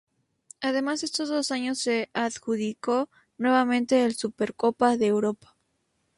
Además 0.61 1.03
estos 1.03 1.29
dos 1.29 1.51
años 1.51 1.77
se 1.77 2.09
adjudicó 2.13 3.07
nuevamente 3.37 4.03
la 4.03 4.09
Supercopa 4.15 4.97
de 4.97 5.05
Europa. 5.05 5.55